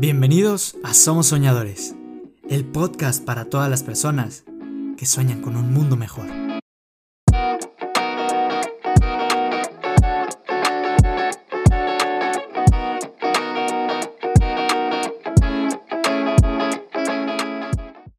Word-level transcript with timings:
Bienvenidos 0.00 0.78
a 0.82 0.94
Somos 0.94 1.26
Soñadores, 1.26 1.94
el 2.48 2.64
podcast 2.64 3.22
para 3.22 3.44
todas 3.44 3.68
las 3.68 3.82
personas 3.82 4.44
que 4.96 5.04
sueñan 5.04 5.42
con 5.42 5.56
un 5.56 5.74
mundo 5.74 5.94
mejor. 5.94 6.39